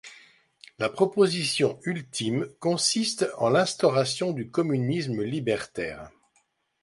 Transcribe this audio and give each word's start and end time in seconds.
La 0.79 0.89
proposition 0.89 1.79
ultime 1.85 2.47
consiste 2.59 3.27
en 3.37 3.51
l'instauration 3.51 4.31
du 4.31 4.49
communisme 4.49 5.21
libertaire. 5.21 6.09